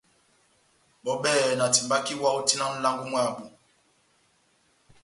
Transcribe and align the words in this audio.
Bɔ́ 1.03 1.13
bɛ́hɛ́pi 1.21 1.55
na 1.59 1.65
timbaka 1.73 2.09
iwa 2.15 2.29
ó 2.37 2.39
tina 2.47 2.65
nʼlango 2.73 3.03
mwábu. 3.11 3.45